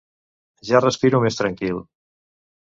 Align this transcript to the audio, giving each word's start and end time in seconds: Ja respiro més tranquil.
Ja 0.69 0.79
respiro 0.85 1.19
més 1.27 1.37
tranquil. 1.41 1.79